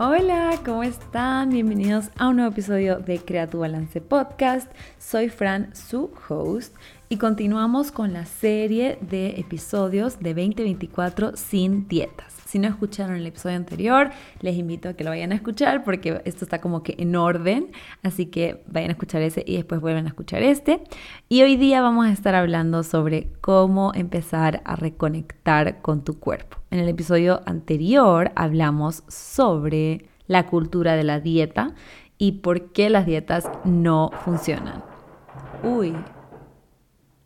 Hola, 0.00 0.60
¿cómo 0.64 0.84
están? 0.84 1.50
Bienvenidos 1.50 2.10
a 2.16 2.28
un 2.28 2.36
nuevo 2.36 2.52
episodio 2.52 3.00
de 3.00 3.18
Crea 3.18 3.48
tu 3.48 3.58
Balance 3.58 4.00
Podcast. 4.00 4.70
Soy 4.96 5.28
Fran, 5.28 5.74
su 5.74 6.12
host, 6.28 6.72
y 7.08 7.16
continuamos 7.16 7.90
con 7.90 8.12
la 8.12 8.24
serie 8.24 8.98
de 9.00 9.30
episodios 9.40 10.20
de 10.20 10.34
2024 10.34 11.36
sin 11.36 11.88
dietas. 11.88 12.37
Si 12.48 12.58
no 12.58 12.66
escucharon 12.66 13.16
el 13.16 13.26
episodio 13.26 13.56
anterior, 13.56 14.08
les 14.40 14.56
invito 14.56 14.88
a 14.88 14.94
que 14.94 15.04
lo 15.04 15.10
vayan 15.10 15.32
a 15.32 15.34
escuchar 15.34 15.84
porque 15.84 16.22
esto 16.24 16.46
está 16.46 16.62
como 16.62 16.82
que 16.82 16.94
en 16.96 17.14
orden, 17.14 17.72
así 18.02 18.24
que 18.24 18.64
vayan 18.66 18.88
a 18.88 18.92
escuchar 18.92 19.20
ese 19.20 19.44
y 19.46 19.56
después 19.56 19.82
vuelven 19.82 20.06
a 20.06 20.08
escuchar 20.08 20.42
este. 20.42 20.80
Y 21.28 21.42
hoy 21.42 21.56
día 21.56 21.82
vamos 21.82 22.06
a 22.06 22.10
estar 22.10 22.34
hablando 22.34 22.84
sobre 22.84 23.28
cómo 23.42 23.92
empezar 23.94 24.62
a 24.64 24.76
reconectar 24.76 25.82
con 25.82 26.04
tu 26.04 26.18
cuerpo. 26.18 26.56
En 26.70 26.78
el 26.78 26.88
episodio 26.88 27.42
anterior 27.44 28.32
hablamos 28.34 29.02
sobre 29.08 30.06
la 30.26 30.46
cultura 30.46 30.96
de 30.96 31.04
la 31.04 31.20
dieta 31.20 31.74
y 32.16 32.32
por 32.40 32.72
qué 32.72 32.88
las 32.88 33.04
dietas 33.04 33.50
no 33.66 34.10
funcionan. 34.24 34.82
Uy, 35.62 35.94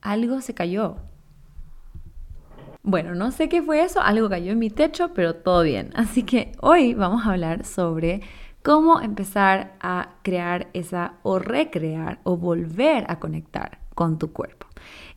algo 0.01 0.41
se 0.41 0.52
cayó. 0.52 0.97
Bueno, 2.85 3.15
no 3.15 3.31
sé 3.31 3.49
qué 3.49 3.63
fue 3.63 3.83
eso, 3.83 4.01
algo 4.01 4.29
cayó 4.29 4.51
en 4.53 4.59
mi 4.59 4.69
techo, 4.69 5.13
pero 5.15 5.37
todo 5.37 5.63
bien. 5.63 5.91
Así 5.95 6.25
que 6.25 6.53
hoy 6.61 6.95
vamos 6.95 7.25
a 7.25 7.31
hablar 7.31 7.65
sobre 7.65 8.23
cómo 8.63 9.01
empezar 9.01 9.77
a 9.81 10.17
crear 10.23 10.69
esa 10.73 11.15
o 11.23 11.39
recrear 11.39 12.21
o 12.25 12.37
volver 12.37 13.05
a 13.09 13.21
conectar 13.21 13.79
con 13.95 14.19
tu 14.19 14.33
cuerpo. 14.33 14.67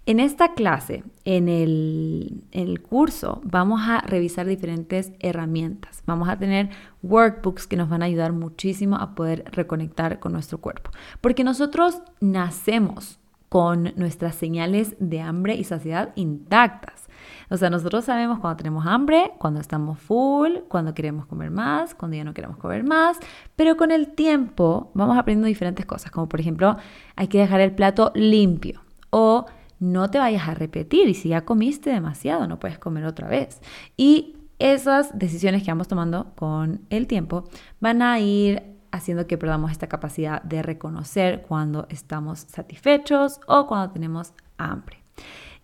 En 0.08 0.20
esta 0.20 0.54
clase, 0.54 1.04
en 1.24 1.50
el, 1.50 2.82
curso, 2.88 3.41
vamos 3.44 3.82
a 3.84 4.02
revisar 4.02 4.46
diferentes 4.46 5.12
herramientas. 5.20 6.04
Vamos 6.05 6.30
a 6.30 6.38
tener 6.38 6.70
workbooks 7.02 7.66
que 7.66 7.76
nos 7.76 7.90
van 7.90 8.04
a 8.04 8.05
ayudar 8.05 8.32
muchísimo 8.32 8.98
a 8.98 9.16
poder 9.16 9.46
reconectar 9.52 10.20
con 10.20 10.34
nuestro 10.34 10.60
cuerpo. 10.60 10.91
Porque 11.22 11.44
nosotros 11.44 12.04
nacemos 12.20 13.20
con 13.49 13.93
nuestras 13.96 14.35
señales 14.35 14.96
de 14.99 15.21
hambre 15.21 15.55
y 15.55 15.63
saciedad 15.63 16.12
intactas. 16.15 17.07
O 17.49 17.57
sea, 17.57 17.70
nosotros 17.70 18.05
sabemos 18.05 18.40
cuando 18.40 18.57
tenemos 18.57 18.85
hambre, 18.85 19.32
cuando 19.38 19.60
estamos 19.60 19.99
full, 19.99 20.60
cuando 20.68 20.93
queremos 20.93 21.26
comer 21.26 21.51
más, 21.51 21.96
cuando 21.96 22.18
ya 22.18 22.23
no 22.23 22.34
queremos 22.34 22.57
comer 22.57 22.84
más, 22.84 23.18
pero 23.55 23.77
con 23.77 23.91
el 23.91 24.13
tiempo 24.13 24.91
vamos 24.93 25.18
aprendiendo 25.18 25.48
diferentes 25.48 25.85
cosas, 25.85 26.12
como 26.12 26.27
por 26.27 26.40
ejemplo, 26.40 26.77
hay 27.16 27.27
que 27.27 27.40
dejar 27.40 27.62
el 27.62 27.73
plato 27.73 28.12
limpio 28.16 28.82
o 29.10 29.46
no 29.79 30.10
te 30.10 30.18
vayas 30.18 30.48
a 30.48 30.54
repetir 30.54 31.07
y 31.07 31.13
si 31.13 31.29
ya 31.29 31.46
comiste 31.46 31.90
demasiado, 31.90 32.48
no 32.48 32.60
puedes 32.60 32.79
comer 32.79 33.05
otra 33.05 33.27
vez. 33.27 33.62
Y 33.98 34.38
esas 34.57 35.18
decisiones 35.18 35.63
que 35.63 35.71
vamos 35.71 35.88
tomando 35.88 36.34
con 36.35 36.82
el 36.90 37.07
tiempo 37.07 37.43
van 37.79 38.01
a 38.01 38.20
ir 38.20 38.74
haciendo 38.96 39.27
que 39.27 39.38
perdamos 39.38 39.71
esta 39.71 39.88
capacidad 39.88 40.41
de 40.43 40.62
reconocer 40.62 41.43
cuando 41.48 41.88
estamos 41.90 42.40
satisfechos 42.40 43.40
o 43.48 43.68
cuando 43.68 43.91
tenemos 43.91 44.34
hambre. 44.57 45.04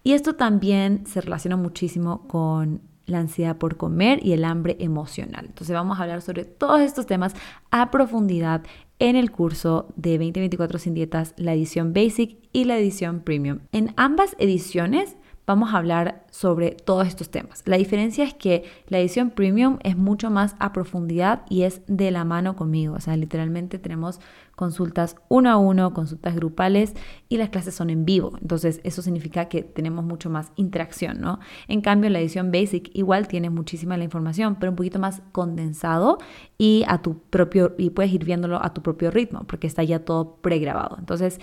Y 0.03 0.13
esto 0.13 0.35
también 0.35 1.05
se 1.05 1.21
relaciona 1.21 1.57
muchísimo 1.57 2.27
con 2.27 2.81
la 3.05 3.19
ansiedad 3.19 3.57
por 3.57 3.77
comer 3.77 4.25
y 4.25 4.33
el 4.33 4.45
hambre 4.45 4.77
emocional. 4.79 5.45
Entonces 5.47 5.73
vamos 5.73 5.99
a 5.99 6.03
hablar 6.03 6.21
sobre 6.21 6.45
todos 6.45 6.81
estos 6.81 7.05
temas 7.05 7.35
a 7.69 7.91
profundidad 7.91 8.63
en 8.99 9.15
el 9.15 9.31
curso 9.31 9.87
de 9.95 10.11
2024 10.11 10.79
sin 10.79 10.93
dietas, 10.93 11.33
la 11.37 11.53
edición 11.53 11.93
Basic 11.93 12.37
y 12.53 12.65
la 12.65 12.77
edición 12.77 13.21
Premium. 13.21 13.59
En 13.71 13.93
ambas 13.97 14.35
ediciones 14.39 15.17
vamos 15.45 15.73
a 15.73 15.77
hablar 15.77 16.25
sobre 16.31 16.71
todos 16.71 17.07
estos 17.07 17.29
temas. 17.29 17.63
La 17.65 17.77
diferencia 17.77 18.23
es 18.23 18.33
que 18.33 18.63
la 18.87 18.99
edición 18.99 19.31
premium 19.31 19.79
es 19.83 19.97
mucho 19.97 20.29
más 20.29 20.55
a 20.59 20.71
profundidad 20.71 21.43
y 21.49 21.63
es 21.63 21.81
de 21.87 22.11
la 22.11 22.23
mano 22.23 22.55
conmigo. 22.55 22.95
O 22.95 22.99
sea, 22.99 23.17
literalmente 23.17 23.79
tenemos 23.79 24.19
consultas 24.55 25.15
uno 25.27 25.49
a 25.49 25.57
uno, 25.57 25.93
consultas 25.93 26.35
grupales 26.35 26.93
y 27.29 27.37
las 27.37 27.49
clases 27.49 27.73
son 27.73 27.89
en 27.89 28.05
vivo. 28.05 28.33
Entonces, 28.41 28.79
eso 28.83 29.01
significa 29.01 29.45
que 29.45 29.63
tenemos 29.63 30.05
mucho 30.05 30.29
más 30.29 30.51
interacción, 30.55 31.19
¿no? 31.19 31.39
En 31.67 31.81
cambio, 31.81 32.09
la 32.09 32.19
edición 32.19 32.51
basic 32.51 32.91
igual 32.93 33.27
tiene 33.27 33.49
muchísima 33.49 33.97
la 33.97 34.03
información, 34.03 34.57
pero 34.59 34.71
un 34.71 34.75
poquito 34.75 34.99
más 34.99 35.21
condensado 35.31 36.19
y 36.57 36.83
a 36.87 37.01
tu 37.01 37.17
propio 37.17 37.73
y 37.77 37.89
puedes 37.89 38.13
ir 38.13 38.23
viéndolo 38.23 38.63
a 38.63 38.73
tu 38.73 38.81
propio 38.83 39.09
ritmo 39.09 39.45
porque 39.47 39.67
está 39.67 39.83
ya 39.83 40.05
todo 40.05 40.35
pregrabado. 40.35 40.97
Entonces, 40.99 41.39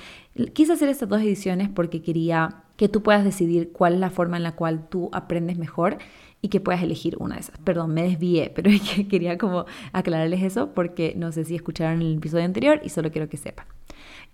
quise 0.53 0.75
hacer 0.75 0.88
estas 0.88 1.08
dos 1.08 1.20
ediciones 1.20 1.69
porque 1.69 2.03
quería 2.03 2.62
que 2.78 2.89
tú 2.89 3.03
puedas 3.03 3.25
decidir 3.25 3.72
cuál 3.72 3.94
es 3.94 4.00
la 4.00 4.09
forma 4.09 4.37
en 4.37 4.44
la 4.44 4.55
cual 4.55 4.89
tú 4.89 5.11
aprendes 5.12 5.59
mejor 5.59 5.99
y 6.41 6.49
que 6.49 6.61
puedas 6.61 6.81
elegir 6.81 7.16
una 7.19 7.34
de 7.34 7.41
esas. 7.41 7.59
Perdón, 7.59 7.93
me 7.93 8.05
desvié, 8.05 8.50
pero 8.55 8.71
quería 9.11 9.37
como 9.37 9.66
aclararles 9.93 10.43
eso 10.44 10.72
porque 10.75 11.12
no 11.17 11.33
sé 11.33 11.44
si 11.44 11.56
escucharon 11.56 12.00
el 12.00 12.17
episodio 12.17 12.44
anterior 12.44 12.81
y 12.84 12.91
solo 12.91 13.11
quiero 13.11 13.28
que 13.28 13.37
sepan. 13.37 13.67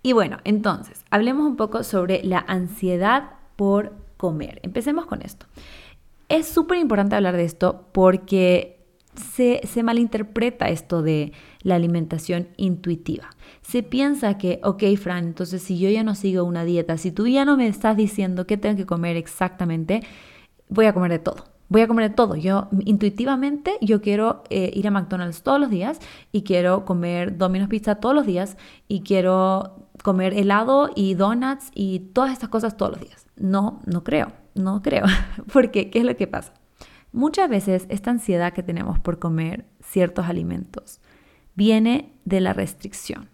Y 0.03 0.13
bueno, 0.13 0.37
entonces, 0.43 1.03
hablemos 1.09 1.43
un 1.47 1.55
poco 1.55 1.83
sobre 1.83 2.23
la 2.23 2.45
ansiedad 2.47 3.31
por 3.55 3.93
comer. 4.15 4.59
Empecemos 4.61 5.07
con 5.07 5.23
esto. 5.23 5.47
Es 6.29 6.47
súper 6.47 6.77
importante 6.77 7.15
hablar 7.15 7.35
de 7.35 7.45
esto 7.45 7.87
porque 7.93 8.74
se, 9.15 9.83
malinterpreta 9.83 10.69
esto 10.69 11.01
de 11.01 11.31
la 11.61 11.75
alimentación 11.75 12.47
intuitiva. 12.57 13.29
Se 13.61 13.83
piensa 13.83 14.37
que, 14.37 14.59
ok, 14.63 14.83
Fran, 14.97 15.25
entonces 15.25 15.61
si 15.61 15.79
yo 15.79 15.89
ya 15.89 16.03
no 16.03 16.15
sigo 16.15 16.43
una 16.43 16.65
dieta, 16.65 16.97
si 16.97 17.11
tú 17.11 17.27
ya 17.27 17.45
no 17.45 17.57
me 17.57 17.67
estás 17.67 17.97
diciendo 17.97 18.45
qué 18.47 18.57
tengo 18.57 18.77
que 18.77 18.85
comer 18.85 19.17
exactamente, 19.17 20.01
voy 20.69 20.85
a 20.85 20.93
comer 20.93 21.11
de 21.11 21.19
todo. 21.19 21.45
Voy 21.67 21.81
a 21.81 21.87
comer 21.87 22.09
de 22.09 22.15
todo. 22.15 22.35
Yo 22.35 22.67
intuitivamente 22.85 23.77
yo 23.81 24.01
quiero 24.01 24.43
eh, 24.49 24.71
ir 24.73 24.87
a 24.87 24.91
McDonald's 24.91 25.41
todos 25.41 25.59
los 25.59 25.69
días 25.69 25.99
y 26.31 26.43
quiero 26.43 26.85
comer 26.85 27.37
Domino's 27.37 27.69
Pizza 27.69 27.95
todos 27.95 28.13
los 28.13 28.27
días 28.27 28.55
y 28.87 29.01
quiero 29.01 29.87
comer 30.03 30.33
helado 30.33 30.91
y 30.95 31.15
donuts 31.15 31.71
y 31.73 31.99
todas 32.13 32.31
estas 32.31 32.49
cosas 32.49 32.77
todos 32.77 32.91
los 32.91 33.01
días. 33.01 33.25
No, 33.35 33.81
no 33.85 34.03
creo, 34.03 34.31
no 34.53 34.83
creo. 34.83 35.05
Porque, 35.53 35.89
¿qué 35.89 35.99
es 35.99 36.05
lo 36.05 36.15
que 36.15 36.27
pasa? 36.27 36.53
Muchas 37.15 37.49
veces 37.49 37.85
esta 37.87 38.11
ansiedad 38.11 38.51
que 38.51 38.61
tenemos 38.61 38.99
por 38.99 39.19
comer 39.19 39.65
ciertos 39.79 40.25
alimentos 40.25 40.99
viene 41.55 42.11
de 42.25 42.41
la 42.41 42.51
restricción. 42.51 43.29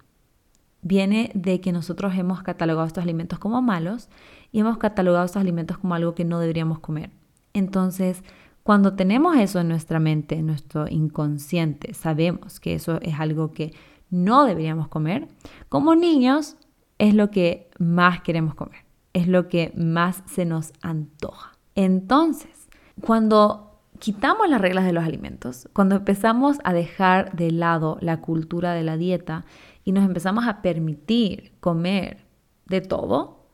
Viene 0.83 1.31
de 1.33 1.61
que 1.61 1.71
nosotros 1.71 2.13
hemos 2.15 2.43
catalogado 2.43 2.85
estos 2.85 3.03
alimentos 3.03 3.39
como 3.39 3.59
malos 3.63 4.07
y 4.51 4.59
hemos 4.59 4.77
catalogado 4.77 5.25
estos 5.25 5.41
alimentos 5.41 5.79
como 5.79 5.95
algo 5.95 6.13
que 6.13 6.25
no 6.25 6.37
deberíamos 6.37 6.77
comer. 6.77 7.09
Entonces, 7.53 8.23
cuando 8.61 8.93
tenemos 8.93 9.35
eso 9.37 9.59
en 9.59 9.69
nuestra 9.69 9.99
mente, 9.99 10.35
en 10.35 10.45
nuestro 10.45 10.87
inconsciente, 10.87 11.95
sabemos 11.95 12.59
que 12.59 12.75
eso 12.75 13.01
es 13.01 13.19
algo 13.19 13.51
que 13.51 13.73
no 14.11 14.45
deberíamos 14.45 14.89
comer, 14.89 15.27
como 15.69 15.95
niños 15.95 16.55
es 16.99 17.15
lo 17.15 17.31
que 17.31 17.71
más 17.79 18.21
queremos 18.21 18.53
comer, 18.53 18.85
es 19.13 19.27
lo 19.27 19.47
que 19.47 19.73
más 19.75 20.21
se 20.27 20.45
nos 20.45 20.71
antoja. 20.83 21.57
Entonces, 21.73 22.69
cuando 23.01 23.70
quitamos 24.01 24.49
las 24.49 24.59
reglas 24.59 24.85
de 24.85 24.93
los 24.93 25.03
alimentos, 25.03 25.69
cuando 25.73 25.95
empezamos 25.95 26.57
a 26.63 26.73
dejar 26.73 27.35
de 27.35 27.51
lado 27.51 27.99
la 28.01 28.19
cultura 28.19 28.73
de 28.73 28.81
la 28.81 28.97
dieta 28.97 29.45
y 29.83 29.91
nos 29.91 30.03
empezamos 30.03 30.47
a 30.47 30.63
permitir 30.63 31.53
comer 31.59 32.25
de 32.65 32.81
todo, 32.81 33.45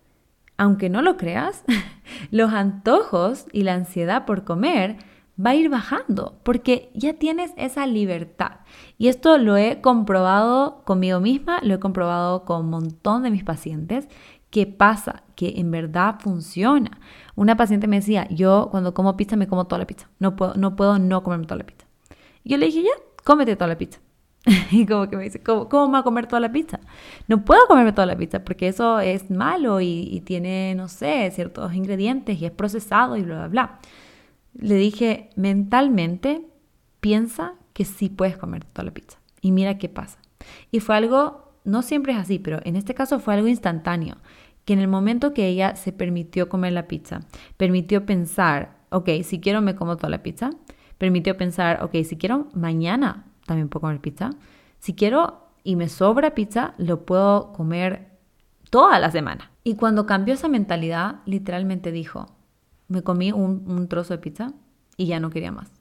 aunque 0.56 0.90
no 0.90 1.02
lo 1.02 1.18
creas, 1.18 1.66
los 2.32 2.54
antojos 2.54 3.46
y 3.52 3.64
la 3.64 3.74
ansiedad 3.74 4.26
por 4.26 4.46
comer 4.46 4.96
va 5.38 5.50
a 5.50 5.56
ir 5.56 5.70
bajando 5.70 6.40
porque 6.44 6.92
ya 6.94 7.16
tienes 7.16 7.52
esa 7.58 7.86
libertad. 7.86 8.62
Y 8.98 9.10
esto 9.10 9.38
lo 9.38 9.58
he 9.58 9.82
comprobado 9.82 10.82
conmigo 10.86 11.20
misma, 11.20 11.60
lo 11.62 11.76
he 11.76 11.80
comprobado 11.80 12.46
con 12.46 12.62
un 12.62 12.70
montón 12.70 13.24
de 13.24 13.32
mis 13.32 13.44
pacientes 13.44 14.08
¿Qué 14.50 14.66
pasa? 14.66 15.24
Que 15.36 15.54
en 15.58 15.72
verdad 15.72 16.16
funciona. 16.20 16.92
Una 17.36 17.58
paciente 17.58 17.88
me 17.88 17.98
decía, 17.98 18.28
yo 18.30 18.70
cuando 18.72 18.94
como 18.94 19.18
pizza 19.18 19.36
me 19.36 19.48
como 19.48 19.68
toda 19.68 19.80
la 19.80 19.88
pizza. 19.88 20.10
No 20.20 20.36
puedo 20.36 20.56
no, 20.56 20.76
puedo 20.76 21.00
no 21.00 21.24
comerme 21.24 21.46
toda 21.46 21.58
la 21.58 21.66
pizza. 21.66 21.86
Y 22.44 22.52
yo 22.52 22.58
le 22.58 22.68
dije, 22.68 22.84
ya, 22.84 22.92
cómete 23.24 23.56
toda 23.56 23.68
la 23.68 23.78
pizza. 23.78 24.00
y 24.72 24.86
como 24.86 25.10
que 25.10 25.18
me 25.18 25.24
dice, 25.24 25.44
¿cómo, 25.44 25.68
¿cómo 25.68 25.92
va 25.92 26.00
a 26.00 26.04
comer 26.04 26.28
toda 26.28 26.40
la 26.40 26.52
pizza? 26.52 26.80
No 27.28 27.44
puedo 27.44 27.68
comerme 27.68 27.92
toda 27.92 28.06
la 28.06 28.16
pizza 28.16 28.44
porque 28.44 28.68
eso 28.70 29.00
es 29.00 29.30
malo 29.30 29.82
y, 29.82 30.08
y 30.12 30.22
tiene, 30.22 30.74
no 30.76 30.88
sé, 30.88 31.30
ciertos 31.32 31.74
ingredientes 31.74 32.42
y 32.42 32.46
es 32.46 32.52
procesado 32.52 33.18
y 33.18 33.24
bla, 33.24 33.36
bla, 33.36 33.48
bla. 33.48 33.80
Le 34.54 34.76
dije, 34.76 35.30
mentalmente, 35.36 36.48
piensa 37.02 37.54
que 37.74 37.86
sí 37.86 38.10
puedes 38.10 38.38
comer 38.38 38.64
toda 38.64 38.86
la 38.86 38.92
pizza. 38.92 39.20
Y 39.42 39.52
mira 39.52 39.78
qué 39.78 39.90
pasa. 39.90 40.18
Y 40.72 40.80
fue 40.80 40.96
algo 40.96 41.47
no 41.68 41.82
siempre 41.82 42.14
es 42.14 42.20
así, 42.20 42.40
pero 42.40 42.60
en 42.64 42.78
este 42.78 42.96
caso 42.96 43.20
fue 43.20 43.34
algo 43.34 43.48
instantáneo, 43.48 44.16
que 44.64 44.72
en 44.72 44.80
el 44.80 44.88
momento 44.88 45.34
que 45.34 45.48
ella 45.48 45.76
se 45.76 45.92
permitió 45.92 46.48
comer 46.48 46.72
la 46.72 46.88
pizza, 46.88 47.20
permitió 47.58 48.06
pensar, 48.06 48.78
ok, 48.90 49.10
si 49.24 49.40
quiero 49.40 49.62
me 49.62 49.76
como 49.76 49.98
toda 49.98 50.10
la 50.10 50.24
pizza, 50.24 50.52
permitió 50.98 51.36
pensar, 51.36 51.84
ok, 51.84 52.04
si 52.06 52.18
quiero 52.18 52.48
mañana 52.54 53.26
también 53.46 53.68
puedo 53.68 53.82
comer 53.82 54.00
pizza, 54.00 54.30
si 54.80 54.94
quiero 54.94 55.50
y 55.64 55.76
me 55.76 55.90
sobra 55.90 56.34
pizza, 56.34 56.74
lo 56.78 57.06
puedo 57.06 57.52
comer 57.52 58.12
toda 58.70 58.98
la 59.00 59.12
semana. 59.12 59.52
Y 59.66 59.76
cuando 59.76 60.06
cambió 60.06 60.36
esa 60.36 60.48
mentalidad, 60.48 61.18
literalmente 61.26 61.92
dijo, 61.92 62.28
me 62.88 63.02
comí 63.02 63.34
un, 63.34 63.66
un 63.68 63.90
trozo 63.90 64.14
de 64.14 64.20
pizza 64.20 64.54
y 64.96 65.08
ya 65.08 65.20
no 65.20 65.30
quería 65.30 65.52
más. 65.52 65.77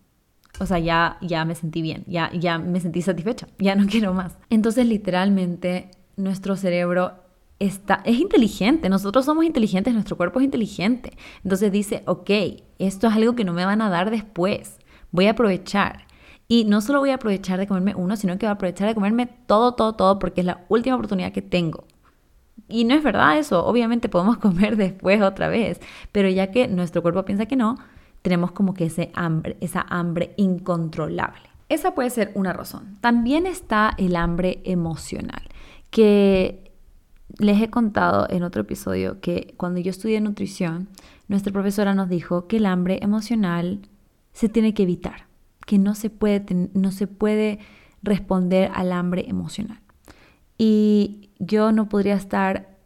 O 0.58 0.66
sea, 0.66 0.78
ya, 0.78 1.18
ya 1.20 1.44
me 1.44 1.54
sentí 1.54 1.82
bien, 1.82 2.04
ya, 2.06 2.30
ya 2.32 2.58
me 2.58 2.80
sentí 2.80 3.02
satisfecha, 3.02 3.48
ya 3.58 3.74
no 3.74 3.86
quiero 3.90 4.14
más. 4.14 4.36
Entonces, 4.50 4.86
literalmente, 4.86 5.90
nuestro 6.16 6.56
cerebro 6.56 7.12
está, 7.58 8.02
es 8.04 8.18
inteligente, 8.18 8.88
nosotros 8.88 9.24
somos 9.24 9.44
inteligentes, 9.44 9.92
nuestro 9.94 10.16
cuerpo 10.16 10.40
es 10.40 10.44
inteligente. 10.44 11.16
Entonces 11.42 11.72
dice, 11.72 12.02
ok, 12.06 12.30
esto 12.78 13.08
es 13.08 13.14
algo 13.14 13.34
que 13.34 13.44
no 13.44 13.52
me 13.52 13.64
van 13.64 13.82
a 13.82 13.90
dar 13.90 14.10
después, 14.10 14.78
voy 15.10 15.26
a 15.26 15.32
aprovechar. 15.32 16.06
Y 16.48 16.64
no 16.64 16.80
solo 16.80 17.00
voy 17.00 17.10
a 17.10 17.14
aprovechar 17.14 17.58
de 17.58 17.66
comerme 17.66 17.94
uno, 17.96 18.16
sino 18.16 18.38
que 18.38 18.46
voy 18.46 18.50
a 18.50 18.52
aprovechar 18.52 18.86
de 18.88 18.94
comerme 18.94 19.26
todo, 19.26 19.74
todo, 19.74 19.94
todo, 19.94 20.18
porque 20.18 20.42
es 20.42 20.46
la 20.46 20.64
última 20.68 20.94
oportunidad 20.94 21.32
que 21.32 21.42
tengo. 21.42 21.84
Y 22.68 22.84
no 22.84 22.94
es 22.94 23.02
verdad 23.02 23.38
eso, 23.38 23.64
obviamente 23.66 24.08
podemos 24.08 24.38
comer 24.38 24.76
después 24.76 25.20
otra 25.22 25.48
vez, 25.48 25.80
pero 26.12 26.28
ya 26.28 26.50
que 26.50 26.68
nuestro 26.68 27.02
cuerpo 27.02 27.24
piensa 27.24 27.46
que 27.46 27.56
no, 27.56 27.76
tenemos 28.26 28.50
como 28.50 28.74
que 28.74 28.86
ese 28.86 29.12
hambre, 29.14 29.56
esa 29.60 29.86
hambre 29.88 30.34
incontrolable. 30.36 31.42
Esa 31.68 31.94
puede 31.94 32.10
ser 32.10 32.32
una 32.34 32.52
razón. 32.52 32.98
También 33.00 33.46
está 33.46 33.94
el 33.98 34.16
hambre 34.16 34.62
emocional, 34.64 35.42
que 35.90 36.72
les 37.38 37.62
he 37.62 37.70
contado 37.70 38.26
en 38.28 38.42
otro 38.42 38.62
episodio 38.62 39.20
que 39.20 39.54
cuando 39.56 39.78
yo 39.78 39.90
estudié 39.90 40.20
nutrición, 40.20 40.88
nuestra 41.28 41.52
profesora 41.52 41.94
nos 41.94 42.08
dijo 42.08 42.48
que 42.48 42.56
el 42.56 42.66
hambre 42.66 42.98
emocional 43.00 43.88
se 44.32 44.48
tiene 44.48 44.74
que 44.74 44.82
evitar, 44.82 45.28
que 45.64 45.78
no 45.78 45.94
se 45.94 46.10
puede, 46.10 46.68
no 46.74 46.90
se 46.90 47.06
puede 47.06 47.60
responder 48.02 48.72
al 48.74 48.90
hambre 48.90 49.26
emocional. 49.28 49.78
Y 50.58 51.30
yo 51.38 51.70
no 51.70 51.88
podría 51.88 52.16
estar 52.16 52.76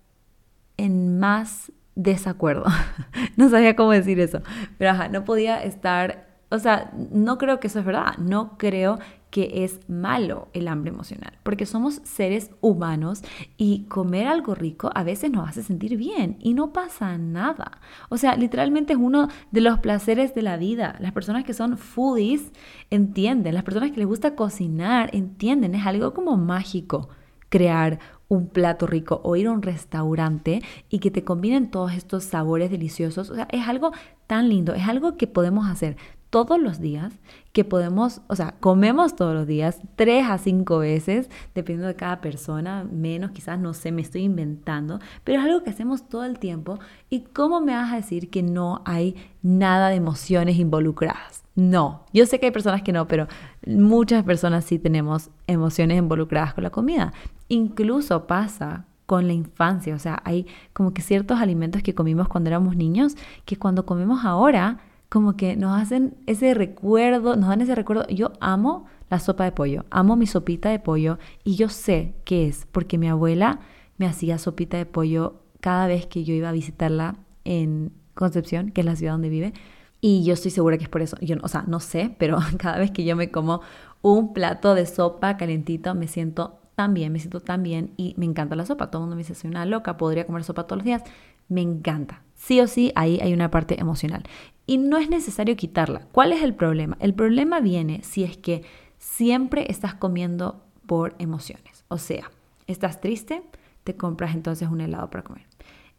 en 0.76 1.19
más 1.19 1.72
desacuerdo. 2.02 2.64
no 3.37 3.49
sabía 3.49 3.76
cómo 3.76 3.93
decir 3.93 4.20
eso, 4.20 4.41
pero 4.79 4.93
no 5.11 5.25
podía 5.25 5.62
estar, 5.62 6.29
o 6.50 6.58
sea, 6.58 6.93
no 7.12 7.38
creo 7.38 7.61
que 7.61 7.67
eso 7.67 7.81
es 7.81 7.85
verdad, 7.85 8.17
no 8.19 8.56
creo 8.58 8.99
que 9.31 9.64
es 9.64 9.79
malo 9.88 10.49
el 10.55 10.67
hambre 10.67 10.91
emocional, 10.91 11.38
porque 11.44 11.64
somos 11.64 12.00
seres 12.02 12.50
humanos 12.61 13.23
y 13.56 13.85
comer 13.85 14.26
algo 14.26 14.56
rico 14.56 14.91
a 14.93 15.05
veces 15.05 15.31
nos 15.31 15.49
hace 15.49 15.62
sentir 15.62 15.97
bien 15.97 16.37
y 16.41 16.55
no 16.55 16.73
pasa 16.73 17.17
nada. 17.17 17.81
O 18.08 18.17
sea, 18.17 18.35
literalmente 18.35 18.94
es 18.94 18.99
uno 18.99 19.29
de 19.52 19.61
los 19.61 19.79
placeres 19.79 20.35
de 20.35 20.43
la 20.43 20.56
vida. 20.56 20.97
Las 20.99 21.12
personas 21.12 21.44
que 21.44 21.55
son 21.55 21.79
foodies 21.79 22.50
entienden, 22.91 23.55
las 23.55 23.62
personas 23.62 23.93
que 23.93 23.99
les 23.99 24.06
gusta 24.06 24.35
cocinar 24.35 25.11
entienden, 25.12 25.76
es 25.76 25.87
algo 25.87 26.12
como 26.12 26.37
mágico 26.37 27.08
crear 27.50 28.00
un 28.31 28.47
plato 28.47 28.87
rico 28.87 29.21
o 29.25 29.35
ir 29.37 29.49
a 29.49 29.50
un 29.50 29.61
restaurante 29.61 30.62
y 30.88 31.00
que 31.00 31.11
te 31.11 31.25
combinen 31.25 31.71
todos 31.71 31.93
estos 31.93 32.25
sabores 32.25 32.71
deliciosos. 32.71 33.29
O 33.29 33.35
sea, 33.35 33.49
es 33.50 33.69
algo 33.69 33.91
tan 34.27 34.49
lindo, 34.49 34.73
es 34.73 34.88
algo 34.88 35.17
que 35.17 35.27
podemos 35.27 35.69
hacer 35.69 35.97
todos 36.31 36.61
los 36.61 36.79
días, 36.79 37.12
que 37.53 37.65
podemos, 37.65 38.23
o 38.29 38.37
sea, 38.37 38.55
comemos 38.61 39.17
todos 39.17 39.35
los 39.35 39.49
días, 39.49 39.81
tres 39.97 40.27
a 40.29 40.38
cinco 40.38 40.79
veces, 40.79 41.29
dependiendo 41.56 41.88
de 41.88 41.97
cada 41.97 42.21
persona, 42.21 42.85
menos, 42.85 43.32
quizás, 43.32 43.59
no 43.59 43.75
sé, 43.75 43.91
me 43.91 44.00
estoy 44.00 44.23
inventando, 44.23 45.00
pero 45.25 45.41
es 45.41 45.44
algo 45.44 45.65
que 45.65 45.71
hacemos 45.71 46.09
todo 46.09 46.25
el 46.25 46.38
tiempo. 46.38 46.79
¿Y 47.11 47.23
cómo 47.23 47.61
me 47.61 47.75
vas 47.75 47.93
a 47.93 47.97
decir 47.97 48.31
que 48.31 48.44
no 48.44 48.81
hay 48.85 49.17
nada 49.43 49.88
de 49.88 49.97
emociones 49.97 50.56
involucradas? 50.56 51.43
No, 51.56 52.05
yo 52.12 52.25
sé 52.26 52.38
que 52.38 52.47
hay 52.47 52.53
personas 52.53 52.83
que 52.83 52.93
no, 52.93 53.09
pero 53.09 53.26
muchas 53.67 54.23
personas 54.23 54.65
sí 54.65 54.79
tenemos 54.79 55.31
emociones 55.49 55.99
involucradas 55.99 56.55
con 56.55 56.62
la 56.62 56.71
comida. 56.71 57.12
Incluso 57.50 58.26
pasa 58.26 58.87
con 59.06 59.26
la 59.26 59.32
infancia, 59.32 59.94
o 59.94 59.99
sea, 59.99 60.23
hay 60.25 60.47
como 60.73 60.94
que 60.94 61.02
ciertos 61.02 61.41
alimentos 61.41 61.82
que 61.82 61.97
comimos 61.97 62.29
cuando 62.29 62.49
éramos 62.49 62.76
niños, 62.76 63.17
que 63.44 63.56
cuando 63.56 63.85
comemos 63.85 64.25
ahora, 64.25 64.79
como 65.08 65.37
que 65.37 65.56
nos 65.56 65.79
hacen 65.79 66.14
ese 66.26 66.55
recuerdo, 66.55 67.35
nos 67.35 67.49
dan 67.49 67.61
ese 67.61 67.75
recuerdo. 67.75 68.06
Yo 68.06 68.32
amo 68.41 68.87
la 69.11 69.19
sopa 69.19 69.43
de 69.43 69.50
pollo, 69.50 69.85
amo 69.91 70.14
mi 70.14 70.26
sopita 70.26 70.70
de 70.70 70.79
pollo 70.79 71.19
y 71.43 71.56
yo 71.56 71.69
sé 71.69 72.14
qué 72.25 72.47
es, 72.47 72.69
porque 72.70 72.99
mi 72.99 73.08
abuela 73.08 73.58
me 73.99 74.06
hacía 74.06 74.38
sopita 74.38 74.76
de 74.76 74.87
pollo 74.87 75.43
cada 75.61 75.88
vez 75.88 76.06
que 76.06 76.23
yo 76.23 76.32
iba 76.32 76.49
a 76.49 76.52
visitarla 76.52 77.17
en 77.44 77.93
Concepción, 78.14 78.70
que 78.70 78.82
es 78.82 78.85
la 78.85 78.94
ciudad 78.94 79.14
donde 79.14 79.29
vive. 79.29 79.55
Y 80.00 80.23
yo 80.23 80.35
estoy 80.35 80.52
segura 80.52 80.79
que 80.79 80.85
es 80.85 80.88
por 80.88 81.02
eso. 81.02 81.17
Yo, 81.20 81.37
o 81.43 81.49
sea, 81.49 81.64
no 81.67 81.81
sé, 81.81 82.14
pero 82.19 82.38
cada 82.58 82.79
vez 82.79 82.93
que 82.93 83.05
yo 83.05 83.17
me 83.17 83.32
como 83.32 83.61
un 84.02 84.32
plato 84.32 84.75
de 84.76 84.87
sopa 84.87 85.37
calentito, 85.37 85.97
me 85.97 86.06
siento 86.06 86.60
tan 86.81 86.94
me 86.94 87.19
siento 87.19 87.41
tan 87.41 87.62
bien 87.62 87.93
y 87.99 88.15
me 88.17 88.25
encanta 88.25 88.56
la 88.56 88.65
sopa. 88.65 88.91
Todo 88.91 89.03
el 89.03 89.03
mundo 89.03 89.17
me 89.17 89.21
dice, 89.21 89.35
soy 89.35 89.50
una 89.50 89.67
loca, 89.67 89.99
podría 89.99 90.25
comer 90.25 90.44
sopa 90.44 90.65
todos 90.65 90.79
los 90.79 90.85
días. 90.87 91.03
Me 91.49 91.61
encanta. 91.61 92.23
Sí 92.37 92.59
o 92.61 92.67
sí, 92.67 92.91
ahí 92.94 93.19
hay 93.21 93.35
una 93.35 93.50
parte 93.50 93.79
emocional. 93.79 94.23
Y 94.67 94.79
no 94.79 94.97
es 94.97 95.11
necesario 95.11 95.56
quitarla. 95.56 96.06
¿Cuál 96.11 96.32
es 96.32 96.43
el 96.43 96.55
problema? 96.55 96.97
El 96.99 97.12
problema 97.12 97.61
viene 97.61 98.03
si 98.03 98.25
es 98.25 98.38
que 98.38 98.62
siempre 98.99 99.71
estás 99.71 99.93
comiendo 99.93 100.65
por 100.87 101.15
emociones. 101.19 101.85
O 101.88 101.99
sea, 101.99 102.31
estás 102.67 103.03
triste, 103.03 103.43
te 103.85 103.94
compras 103.94 104.35
entonces 104.35 104.71
un 104.71 104.81
helado 104.81 105.11
para 105.11 105.23
comer. 105.23 105.44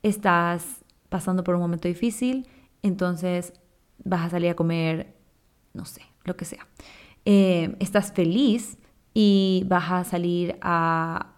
Estás 0.02 0.84
pasando 1.10 1.44
por 1.44 1.54
un 1.54 1.62
momento 1.62 1.88
difícil, 1.88 2.48
entonces 2.82 3.54
vas 4.04 4.26
a 4.26 4.30
salir 4.32 4.50
a 4.50 4.56
comer, 4.56 5.14
no 5.74 5.86
sé, 5.86 6.02
lo 6.24 6.36
que 6.36 6.46
sea. 6.46 6.66
Eh, 7.26 7.76
estás 7.80 8.14
feliz 8.14 8.80
y 9.14 9.64
vas 9.68 9.92
a 9.92 10.04
salir 10.04 10.58
a, 10.62 11.34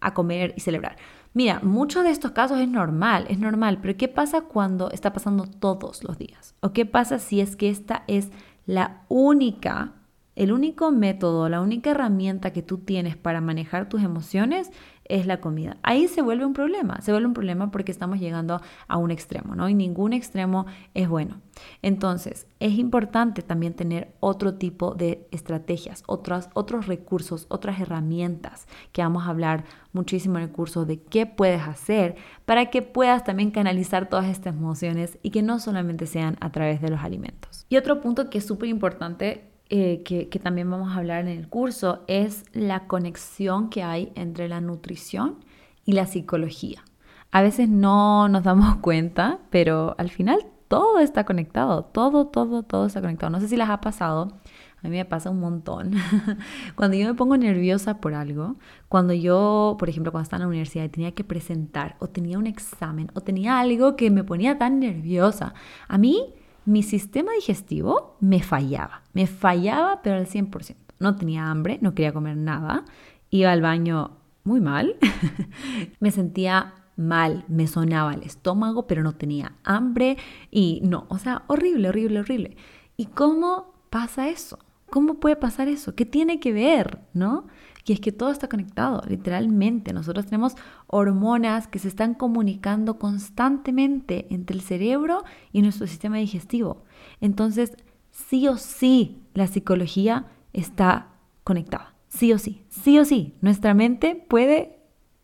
a 0.00 0.14
comer 0.14 0.54
y 0.56 0.60
celebrar. 0.60 0.96
Mira, 1.34 1.60
muchos 1.62 2.04
de 2.04 2.10
estos 2.10 2.30
casos 2.30 2.58
es 2.60 2.68
normal, 2.68 3.26
es 3.28 3.38
normal, 3.38 3.78
pero 3.82 3.96
¿qué 3.96 4.08
pasa 4.08 4.40
cuando 4.40 4.90
está 4.90 5.12
pasando 5.12 5.44
todos 5.44 6.02
los 6.02 6.16
días? 6.16 6.54
¿O 6.60 6.72
qué 6.72 6.86
pasa 6.86 7.18
si 7.18 7.40
es 7.40 7.56
que 7.56 7.68
esta 7.68 8.04
es 8.06 8.30
la 8.64 9.02
única 9.08 9.92
el 10.36 10.52
único 10.52 10.92
método, 10.92 11.48
la 11.48 11.62
única 11.62 11.90
herramienta 11.90 12.52
que 12.52 12.62
tú 12.62 12.78
tienes 12.78 13.16
para 13.16 13.40
manejar 13.40 13.88
tus 13.88 14.02
emociones 14.02 14.70
es 15.08 15.26
la 15.26 15.40
comida. 15.40 15.78
Ahí 15.82 16.08
se 16.08 16.20
vuelve 16.20 16.44
un 16.44 16.52
problema, 16.52 17.00
se 17.00 17.10
vuelve 17.10 17.28
un 17.28 17.34
problema 17.34 17.70
porque 17.70 17.92
estamos 17.92 18.18
llegando 18.20 18.60
a 18.86 18.96
un 18.98 19.10
extremo, 19.10 19.54
¿no? 19.54 19.68
Y 19.68 19.74
ningún 19.74 20.12
extremo 20.12 20.66
es 20.94 21.08
bueno. 21.08 21.40
Entonces, 21.80 22.46
es 22.60 22.74
importante 22.74 23.40
también 23.42 23.74
tener 23.74 24.12
otro 24.20 24.54
tipo 24.54 24.94
de 24.94 25.26
estrategias, 25.30 26.02
otros, 26.06 26.50
otros 26.54 26.86
recursos, 26.86 27.46
otras 27.48 27.80
herramientas 27.80 28.66
que 28.92 29.02
vamos 29.02 29.26
a 29.26 29.30
hablar 29.30 29.64
muchísimo 29.92 30.36
en 30.36 30.44
el 30.44 30.50
curso 30.50 30.84
de 30.84 31.00
qué 31.00 31.24
puedes 31.24 31.62
hacer 31.62 32.16
para 32.44 32.66
que 32.66 32.82
puedas 32.82 33.24
también 33.24 33.50
canalizar 33.52 34.08
todas 34.08 34.26
estas 34.26 34.54
emociones 34.54 35.18
y 35.22 35.30
que 35.30 35.42
no 35.42 35.60
solamente 35.60 36.06
sean 36.06 36.36
a 36.40 36.52
través 36.52 36.82
de 36.82 36.90
los 36.90 37.00
alimentos. 37.00 37.64
Y 37.70 37.78
otro 37.78 38.02
punto 38.02 38.28
que 38.28 38.38
es 38.38 38.46
súper 38.46 38.68
importante 38.68 39.55
eh, 39.68 40.02
que, 40.04 40.26
también 40.38 40.70
vamos 40.70 40.92
a 40.92 40.98
hablar 40.98 41.22
en 41.22 41.28
el 41.28 41.48
curso 41.48 42.04
es 42.06 42.44
la 42.52 42.86
conexión 42.86 43.68
que 43.68 43.82
hay 43.82 44.12
entre 44.14 44.48
la 44.48 44.60
nutrición 44.60 45.44
y 45.84 45.92
la 45.92 46.06
psicología. 46.06 46.84
A 47.32 47.42
veces 47.42 47.68
no 47.68 48.28
nos 48.28 48.44
damos 48.44 48.76
cuenta, 48.80 49.40
pero 49.50 49.96
al 49.98 50.10
final 50.10 50.46
todo 50.68 51.00
está 51.00 51.24
conectado, 51.24 51.84
todo, 51.84 52.26
todo, 52.26 52.62
todo 52.62 52.86
está 52.86 53.00
conectado. 53.00 53.30
No 53.30 53.40
sé 53.40 53.48
si 53.48 53.56
les 53.56 53.68
ha 53.68 53.80
pasado, 53.80 54.38
a 54.84 54.88
mí 54.88 54.96
me 54.96 55.04
pasa 55.04 55.30
un 55.30 55.40
montón. 55.40 55.94
cuando 56.76 56.96
yo 56.96 57.08
me 57.08 57.14
pongo 57.14 57.36
nerviosa 57.36 58.00
por 58.00 58.14
algo, 58.14 58.54
cuando 58.88 59.14
yo, 59.14 59.74
por 59.80 59.88
ejemplo, 59.88 60.12
cuando 60.12 60.24
estaba 60.24 60.38
en 60.38 60.42
la 60.42 60.48
universidad 60.48 60.84
y 60.84 60.90
tenía 60.90 61.12
que 61.12 61.24
presentar 61.24 61.96
o 61.98 62.06
tenía 62.06 62.38
un 62.38 62.46
examen 62.46 63.10
o 63.14 63.20
tenía 63.20 63.58
algo 63.58 63.96
que 63.96 64.12
me 64.12 64.22
ponía 64.22 64.58
tan 64.58 64.78
nerviosa, 64.78 65.54
a 65.88 65.98
mí 65.98 66.34
mi 66.66 66.82
sistema 66.82 67.32
digestivo 67.32 68.16
me 68.20 68.42
fallaba, 68.42 69.02
me 69.12 69.26
fallaba 69.26 70.02
pero 70.02 70.16
al 70.16 70.26
100%. 70.26 70.76
No 70.98 71.16
tenía 71.16 71.50
hambre, 71.50 71.78
no 71.80 71.94
quería 71.94 72.12
comer 72.12 72.36
nada, 72.36 72.84
iba 73.30 73.52
al 73.52 73.62
baño 73.62 74.18
muy 74.44 74.60
mal, 74.60 74.96
me 76.00 76.10
sentía 76.10 76.74
mal, 76.96 77.44
me 77.48 77.66
sonaba 77.66 78.14
el 78.14 78.22
estómago, 78.22 78.86
pero 78.86 79.02
no 79.02 79.12
tenía 79.12 79.52
hambre 79.64 80.16
y 80.50 80.80
no, 80.82 81.06
o 81.08 81.18
sea, 81.18 81.42
horrible, 81.46 81.88
horrible, 81.88 82.20
horrible. 82.20 82.56
¿Y 82.96 83.06
cómo 83.06 83.74
pasa 83.90 84.28
eso? 84.28 84.58
¿Cómo 84.90 85.14
puede 85.14 85.36
pasar 85.36 85.68
eso? 85.68 85.94
¿Qué 85.94 86.06
tiene 86.06 86.40
que 86.40 86.52
ver, 86.52 87.00
no? 87.12 87.46
Y 87.86 87.92
es 87.92 88.00
que 88.00 88.10
todo 88.10 88.30
está 88.30 88.48
conectado, 88.48 89.02
literalmente. 89.08 89.92
Nosotros 89.92 90.26
tenemos 90.26 90.56
hormonas 90.88 91.68
que 91.68 91.78
se 91.78 91.86
están 91.86 92.14
comunicando 92.14 92.98
constantemente 92.98 94.26
entre 94.30 94.56
el 94.56 94.62
cerebro 94.62 95.22
y 95.52 95.62
nuestro 95.62 95.86
sistema 95.86 96.16
digestivo. 96.16 96.82
Entonces, 97.20 97.76
sí 98.10 98.48
o 98.48 98.56
sí, 98.56 99.22
la 99.34 99.46
psicología 99.46 100.26
está 100.52 101.10
conectada. 101.44 101.94
Sí 102.08 102.32
o 102.32 102.38
sí, 102.38 102.64
sí 102.70 102.98
o 102.98 103.04
sí. 103.04 103.34
Nuestra 103.40 103.72
mente 103.72 104.16
puede, 104.28 104.80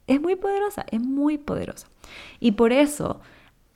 es 0.06 0.20
muy 0.20 0.36
poderosa, 0.36 0.86
es 0.92 1.00
muy 1.00 1.38
poderosa. 1.38 1.88
Y 2.38 2.52
por 2.52 2.72
eso 2.72 3.20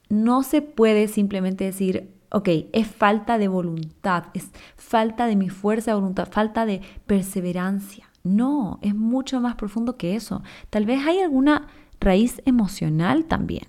no 0.08 0.44
se 0.44 0.62
puede 0.62 1.08
simplemente 1.08 1.64
decir, 1.64 2.15
ok, 2.36 2.48
es 2.74 2.86
falta 2.86 3.38
de 3.38 3.48
voluntad, 3.48 4.24
es 4.34 4.50
falta 4.76 5.24
de 5.24 5.36
mi 5.36 5.48
fuerza 5.48 5.92
de 5.92 5.94
voluntad, 5.94 6.28
falta 6.30 6.66
de 6.66 6.82
perseverancia. 7.06 8.10
No, 8.24 8.78
es 8.82 8.94
mucho 8.94 9.40
más 9.40 9.54
profundo 9.54 9.96
que 9.96 10.16
eso. 10.16 10.42
Tal 10.68 10.84
vez 10.84 11.06
hay 11.06 11.20
alguna 11.20 11.68
raíz 11.98 12.42
emocional 12.44 13.24
también. 13.24 13.64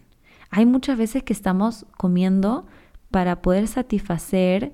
Hay 0.50 0.66
muchas 0.66 0.98
veces 0.98 1.24
que 1.24 1.32
estamos 1.32 1.86
comiendo 1.96 2.66
para 3.10 3.42
poder 3.42 3.70
satisfacer 3.70 4.74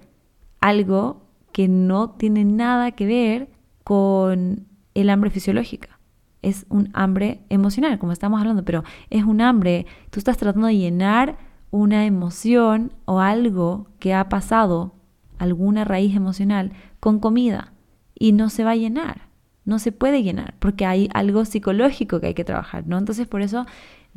algo 0.59 1.27
que 1.51 1.67
no 1.67 2.09
tiene 2.09 2.45
nada 2.45 2.93
que 2.93 3.05
ver 3.05 3.51
con 3.83 4.65
el 4.95 5.09
hambre 5.11 5.29
fisiológica. 5.29 5.99
Es 6.41 6.65
un 6.69 6.89
hambre 6.93 7.43
emocional, 7.49 7.99
como 7.99 8.11
estamos 8.11 8.41
hablando, 8.41 8.65
pero 8.65 8.83
es 9.11 9.23
un 9.23 9.39
hambre, 9.39 9.85
tú 10.09 10.19
estás 10.19 10.37
tratando 10.37 10.65
de 10.65 10.77
llenar 10.77 11.52
una 11.73 12.05
emoción 12.05 12.93
o 13.05 13.19
algo 13.19 13.87
que 13.97 14.13
ha 14.13 14.29
pasado, 14.29 14.93
alguna 15.39 15.83
raíz 15.83 16.15
emocional, 16.15 16.71
con 16.99 17.19
comida 17.19 17.73
y 18.13 18.31
no 18.31 18.51
se 18.51 18.63
va 18.63 18.71
a 18.71 18.75
llenar, 18.75 19.29
no 19.65 19.79
se 19.79 19.91
puede 19.91 20.21
llenar 20.21 20.53
porque 20.59 20.85
hay 20.85 21.09
algo 21.15 21.45
psicológico 21.45 22.19
que 22.19 22.27
hay 22.27 22.33
que 22.35 22.43
trabajar, 22.43 22.85
¿no? 22.85 22.99
Entonces 22.99 23.25
por 23.25 23.41
eso 23.41 23.65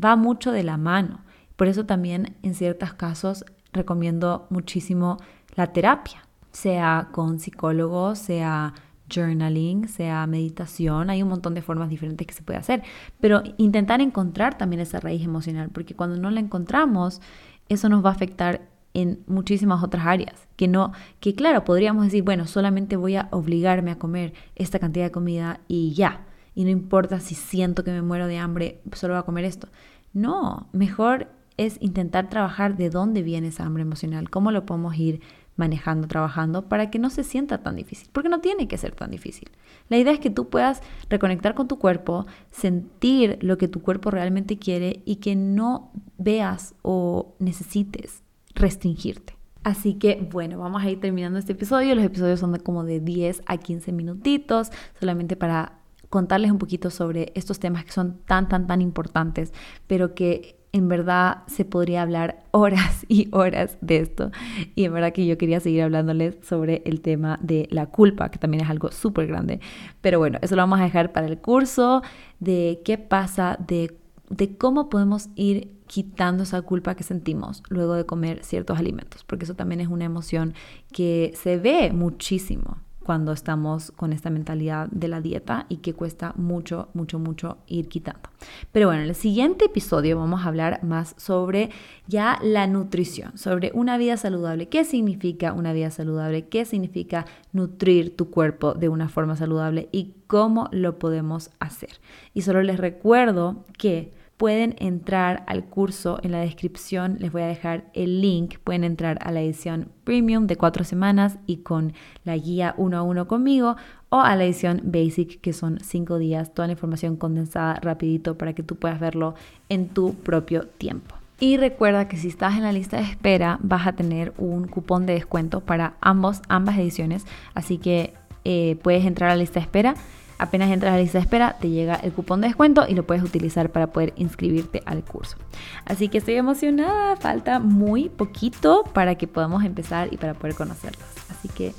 va 0.02 0.16
mucho 0.16 0.52
de 0.52 0.64
la 0.64 0.76
mano. 0.76 1.20
Por 1.56 1.66
eso 1.68 1.86
también 1.86 2.36
en 2.42 2.54
ciertos 2.54 2.92
casos 2.92 3.46
recomiendo 3.72 4.46
muchísimo 4.50 5.16
la 5.54 5.68
terapia, 5.68 6.28
sea 6.52 7.08
con 7.10 7.38
psicólogos, 7.38 8.18
sea 8.18 8.74
journaling, 9.08 9.88
sea 9.88 10.26
meditación, 10.26 11.10
hay 11.10 11.22
un 11.22 11.28
montón 11.28 11.54
de 11.54 11.62
formas 11.62 11.88
diferentes 11.88 12.26
que 12.26 12.34
se 12.34 12.42
puede 12.42 12.58
hacer, 12.58 12.82
pero 13.20 13.42
intentar 13.56 14.00
encontrar 14.00 14.58
también 14.58 14.80
esa 14.80 15.00
raíz 15.00 15.22
emocional, 15.22 15.70
porque 15.72 15.94
cuando 15.94 16.16
no 16.16 16.30
la 16.30 16.40
encontramos, 16.40 17.20
eso 17.68 17.88
nos 17.88 18.04
va 18.04 18.10
a 18.10 18.12
afectar 18.12 18.68
en 18.94 19.20
muchísimas 19.26 19.82
otras 19.82 20.06
áreas, 20.06 20.48
que 20.56 20.68
no, 20.68 20.92
que 21.20 21.34
claro, 21.34 21.64
podríamos 21.64 22.04
decir, 22.04 22.22
bueno, 22.22 22.46
solamente 22.46 22.96
voy 22.96 23.16
a 23.16 23.28
obligarme 23.30 23.90
a 23.90 23.98
comer 23.98 24.32
esta 24.54 24.78
cantidad 24.78 25.04
de 25.04 25.10
comida 25.10 25.60
y 25.68 25.92
ya, 25.92 26.24
y 26.54 26.64
no 26.64 26.70
importa 26.70 27.20
si 27.20 27.34
siento 27.34 27.84
que 27.84 27.90
me 27.90 28.00
muero 28.00 28.26
de 28.26 28.38
hambre, 28.38 28.80
solo 28.92 29.12
voy 29.12 29.20
a 29.20 29.24
comer 29.24 29.44
esto. 29.44 29.68
No, 30.14 30.68
mejor 30.72 31.28
es 31.58 31.76
intentar 31.80 32.30
trabajar 32.30 32.76
de 32.76 32.88
dónde 32.88 33.22
viene 33.22 33.48
esa 33.48 33.64
hambre 33.64 33.82
emocional, 33.82 34.30
cómo 34.30 34.50
lo 34.50 34.64
podemos 34.64 34.96
ir 34.96 35.20
manejando, 35.56 36.06
trabajando, 36.06 36.68
para 36.68 36.90
que 36.90 36.98
no 36.98 37.10
se 37.10 37.24
sienta 37.24 37.58
tan 37.58 37.76
difícil, 37.76 38.08
porque 38.12 38.28
no 38.28 38.40
tiene 38.40 38.68
que 38.68 38.78
ser 38.78 38.94
tan 38.94 39.10
difícil. 39.10 39.50
La 39.88 39.96
idea 39.96 40.12
es 40.12 40.20
que 40.20 40.30
tú 40.30 40.48
puedas 40.48 40.82
reconectar 41.08 41.54
con 41.54 41.68
tu 41.68 41.78
cuerpo, 41.78 42.26
sentir 42.50 43.38
lo 43.40 43.58
que 43.58 43.68
tu 43.68 43.80
cuerpo 43.80 44.10
realmente 44.10 44.58
quiere 44.58 45.02
y 45.04 45.16
que 45.16 45.36
no 45.36 45.90
veas 46.18 46.74
o 46.82 47.34
necesites 47.38 48.22
restringirte. 48.54 49.36
Así 49.64 49.94
que 49.94 50.28
bueno, 50.30 50.58
vamos 50.58 50.84
a 50.84 50.90
ir 50.90 51.00
terminando 51.00 51.38
este 51.38 51.52
episodio. 51.52 51.94
Los 51.94 52.04
episodios 52.04 52.38
son 52.38 52.52
de 52.52 52.60
como 52.60 52.84
de 52.84 53.00
10 53.00 53.42
a 53.46 53.56
15 53.56 53.90
minutitos, 53.92 54.70
solamente 55.00 55.34
para 55.34 55.80
contarles 56.08 56.52
un 56.52 56.58
poquito 56.58 56.90
sobre 56.90 57.32
estos 57.34 57.58
temas 57.58 57.84
que 57.84 57.90
son 57.90 58.18
tan, 58.26 58.48
tan, 58.48 58.66
tan 58.66 58.80
importantes, 58.80 59.52
pero 59.86 60.14
que 60.14 60.55
en 60.72 60.88
verdad 60.88 61.42
se 61.46 61.64
podría 61.64 62.02
hablar 62.02 62.44
horas 62.50 63.04
y 63.08 63.28
horas 63.32 63.78
de 63.80 63.98
esto. 63.98 64.30
Y 64.74 64.84
en 64.84 64.92
verdad 64.92 65.12
que 65.12 65.26
yo 65.26 65.38
quería 65.38 65.60
seguir 65.60 65.82
hablándoles 65.82 66.36
sobre 66.42 66.82
el 66.84 67.00
tema 67.00 67.38
de 67.42 67.68
la 67.70 67.86
culpa, 67.86 68.30
que 68.30 68.38
también 68.38 68.64
es 68.64 68.70
algo 68.70 68.90
súper 68.90 69.26
grande. 69.26 69.60
Pero 70.00 70.18
bueno, 70.18 70.38
eso 70.42 70.56
lo 70.56 70.62
vamos 70.62 70.80
a 70.80 70.84
dejar 70.84 71.12
para 71.12 71.26
el 71.26 71.38
curso 71.38 72.02
de 72.40 72.82
qué 72.84 72.98
pasa, 72.98 73.58
de, 73.66 73.96
de 74.28 74.56
cómo 74.56 74.88
podemos 74.88 75.28
ir 75.34 75.76
quitando 75.86 76.42
esa 76.42 76.62
culpa 76.62 76.94
que 76.94 77.04
sentimos 77.04 77.62
luego 77.68 77.94
de 77.94 78.04
comer 78.04 78.42
ciertos 78.42 78.78
alimentos, 78.78 79.24
porque 79.24 79.44
eso 79.44 79.54
también 79.54 79.80
es 79.80 79.88
una 79.88 80.04
emoción 80.04 80.54
que 80.92 81.32
se 81.36 81.58
ve 81.58 81.92
muchísimo 81.92 82.78
cuando 83.06 83.30
estamos 83.30 83.92
con 83.92 84.12
esta 84.12 84.30
mentalidad 84.30 84.88
de 84.88 85.06
la 85.06 85.20
dieta 85.20 85.66
y 85.68 85.76
que 85.76 85.94
cuesta 85.94 86.32
mucho, 86.34 86.88
mucho, 86.92 87.20
mucho 87.20 87.58
ir 87.68 87.86
quitando. 87.86 88.28
Pero 88.72 88.88
bueno, 88.88 89.02
en 89.02 89.10
el 89.10 89.14
siguiente 89.14 89.66
episodio 89.66 90.18
vamos 90.18 90.44
a 90.44 90.48
hablar 90.48 90.82
más 90.82 91.14
sobre 91.16 91.70
ya 92.08 92.36
la 92.42 92.66
nutrición, 92.66 93.38
sobre 93.38 93.70
una 93.74 93.96
vida 93.96 94.16
saludable. 94.16 94.68
¿Qué 94.68 94.82
significa 94.82 95.52
una 95.52 95.72
vida 95.72 95.92
saludable? 95.92 96.48
¿Qué 96.48 96.64
significa 96.64 97.26
nutrir 97.52 98.16
tu 98.16 98.28
cuerpo 98.28 98.74
de 98.74 98.88
una 98.88 99.08
forma 99.08 99.36
saludable? 99.36 99.88
Y 99.92 100.14
cómo 100.26 100.68
lo 100.72 100.98
podemos 100.98 101.50
hacer. 101.60 102.00
Y 102.34 102.42
solo 102.42 102.60
les 102.64 102.80
recuerdo 102.80 103.64
que 103.78 104.10
pueden 104.36 104.76
entrar 104.78 105.44
al 105.46 105.64
curso 105.64 106.18
en 106.22 106.32
la 106.32 106.40
descripción, 106.40 107.16
les 107.20 107.32
voy 107.32 107.42
a 107.42 107.46
dejar 107.46 107.84
el 107.94 108.20
link, 108.20 108.58
pueden 108.58 108.84
entrar 108.84 109.18
a 109.22 109.32
la 109.32 109.40
edición 109.40 109.90
premium 110.04 110.46
de 110.46 110.56
cuatro 110.56 110.84
semanas 110.84 111.38
y 111.46 111.58
con 111.58 111.94
la 112.24 112.36
guía 112.36 112.74
uno 112.76 112.98
a 112.98 113.02
uno 113.02 113.26
conmigo 113.26 113.76
o 114.10 114.20
a 114.20 114.36
la 114.36 114.44
edición 114.44 114.82
basic 114.84 115.40
que 115.40 115.52
son 115.52 115.78
cinco 115.82 116.18
días, 116.18 116.52
toda 116.52 116.68
la 116.68 116.72
información 116.72 117.16
condensada 117.16 117.74
rapidito 117.80 118.36
para 118.36 118.52
que 118.52 118.62
tú 118.62 118.76
puedas 118.76 119.00
verlo 119.00 119.34
en 119.68 119.88
tu 119.88 120.14
propio 120.14 120.66
tiempo. 120.66 121.14
Y 121.38 121.56
recuerda 121.58 122.08
que 122.08 122.16
si 122.16 122.28
estás 122.28 122.56
en 122.56 122.62
la 122.62 122.72
lista 122.72 122.98
de 122.98 123.04
espera 123.04 123.58
vas 123.62 123.86
a 123.86 123.94
tener 123.94 124.32
un 124.38 124.68
cupón 124.68 125.06
de 125.06 125.14
descuento 125.14 125.60
para 125.60 125.96
ambos, 126.00 126.40
ambas 126.48 126.78
ediciones, 126.78 127.26
así 127.54 127.78
que 127.78 128.14
eh, 128.44 128.78
puedes 128.82 129.04
entrar 129.04 129.30
a 129.30 129.34
la 129.34 129.40
lista 129.40 129.60
de 129.60 129.64
espera 129.64 129.94
Apenas 130.38 130.70
entras 130.70 130.92
a 130.92 130.96
la 130.96 131.02
lista 131.02 131.18
de 131.18 131.22
espera, 131.22 131.56
te 131.60 131.70
llega 131.70 131.94
el 131.96 132.12
cupón 132.12 132.40
de 132.40 132.48
descuento 132.48 132.86
y 132.88 132.94
lo 132.94 133.06
puedes 133.06 133.22
utilizar 133.22 133.70
para 133.70 133.88
poder 133.88 134.12
inscribirte 134.16 134.82
al 134.84 135.02
curso. 135.04 135.36
Así 135.84 136.08
que 136.08 136.18
estoy 136.18 136.34
emocionada, 136.34 137.16
falta 137.16 137.58
muy 137.58 138.08
poquito 138.08 138.84
para 138.92 139.14
que 139.14 139.26
podamos 139.26 139.64
empezar 139.64 140.08
y 140.12 140.16
para 140.16 140.34
poder 140.34 140.54
conocerlos. 140.54 141.06
Así 141.30 141.48
que 141.48 141.72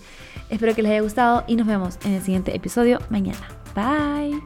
espero 0.50 0.74
que 0.76 0.82
les 0.82 0.92
haya 0.92 1.02
gustado 1.02 1.44
y 1.48 1.56
nos 1.56 1.68
vemos 1.68 2.00
en 2.06 2.14
el 2.14 2.22
siguiente 2.22 2.56
episodio 2.56 3.00
mañana. 3.10 3.48
Bye. 3.76 4.42